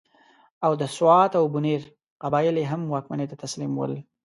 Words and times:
او 0.65 0.71
د 0.81 0.83
سوات 0.95 1.31
او 1.39 1.45
بنیر 1.55 1.81
قبایل 2.23 2.55
یې 2.61 2.65
هم 2.71 2.81
واکمنۍ 2.93 3.25
ته 3.31 3.35
تسلیم 3.43 3.71
ول. 3.75 3.93